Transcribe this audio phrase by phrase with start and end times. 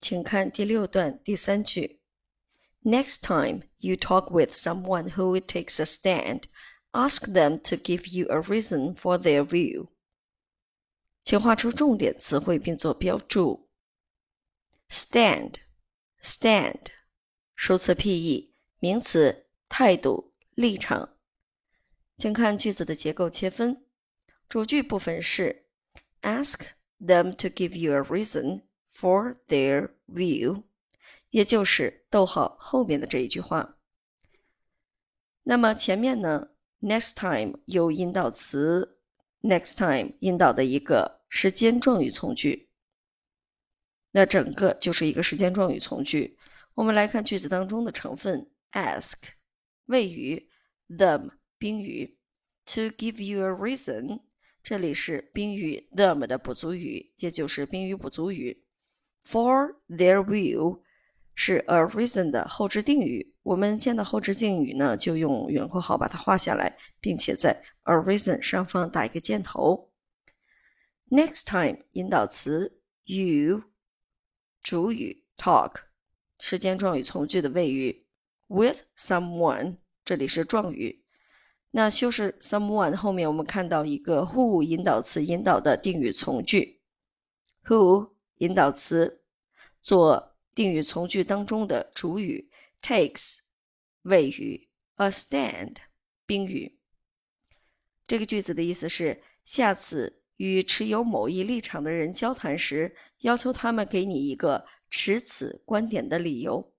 [0.00, 2.00] 请看第六段第三句。
[2.82, 6.44] Next time you talk with someone who takes a stand,
[6.92, 9.88] ask them to give you a reason for their view.
[11.22, 13.68] 请画出重点词汇并做标注。
[14.88, 15.54] Stand,
[16.22, 16.86] stand，
[17.56, 21.16] 数词譬意，名词，态度、立场。
[22.16, 23.84] 请看句子的结构切分。
[24.48, 25.66] 主句部分是
[26.22, 26.68] ask
[27.00, 28.62] them to give you a reason
[28.93, 30.63] for their view，
[31.29, 33.77] 也就是逗号后面的这一句话。
[35.43, 36.49] 那么前面呢
[36.81, 38.99] ，next time 有引导词
[39.41, 42.69] next time 引导的一个时间状语从句，
[44.11, 46.37] 那整个就是一个时间状语从句。
[46.75, 49.15] 我们来看句子当中的成分：ask
[49.85, 50.49] 谓语
[50.89, 52.17] ，them 宾语
[52.65, 54.21] ，to give you a reason。
[54.61, 58.63] 这里是宾语 them 的补足语，也就是宾语补足语。
[59.25, 60.81] For their will
[61.33, 63.33] 是 a reason 的后置定语。
[63.43, 69.89] 我们见到后置定语呢，就用圆括号把它画下来，并且在 a reason 上方打一个箭头。
[71.09, 73.63] Next time 引导词 you
[74.61, 75.73] 主语 talk
[76.39, 78.05] 时间状语从句的谓语
[78.47, 81.03] with someone 这里是状语。
[81.71, 86.81] 那修饰 someone 后面，我们看到一个 who 引导词引导的定语从句
[87.65, 88.10] ，who
[88.41, 89.21] 引导词
[89.79, 92.49] 做定语从句当中的主语
[92.81, 93.37] ，takes
[94.01, 95.75] 谓语，a stand
[96.25, 96.79] 宾语。
[98.07, 106.70] 这个句子的意思是，下次与持有某一立场的人交谈时，要求他们给你一个持此观点的理由。